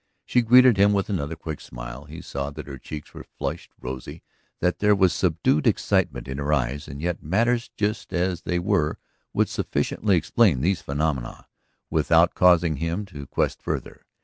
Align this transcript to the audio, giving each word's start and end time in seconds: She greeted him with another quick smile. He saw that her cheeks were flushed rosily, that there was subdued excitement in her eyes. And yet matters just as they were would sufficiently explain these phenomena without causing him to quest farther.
She 0.25 0.41
greeted 0.41 0.77
him 0.77 0.93
with 0.93 1.11
another 1.11 1.35
quick 1.35 1.61
smile. 1.61 2.05
He 2.05 2.21
saw 2.21 2.49
that 2.49 2.65
her 2.65 2.79
cheeks 2.79 3.13
were 3.13 3.23
flushed 3.37 3.69
rosily, 3.79 4.23
that 4.59 4.79
there 4.79 4.95
was 4.95 5.13
subdued 5.13 5.67
excitement 5.67 6.27
in 6.27 6.39
her 6.39 6.51
eyes. 6.51 6.87
And 6.87 6.99
yet 6.99 7.21
matters 7.21 7.69
just 7.77 8.11
as 8.11 8.41
they 8.41 8.57
were 8.57 8.97
would 9.31 9.47
sufficiently 9.47 10.17
explain 10.17 10.61
these 10.61 10.81
phenomena 10.81 11.47
without 11.91 12.33
causing 12.33 12.77
him 12.77 13.05
to 13.13 13.27
quest 13.27 13.61
farther. 13.61 14.07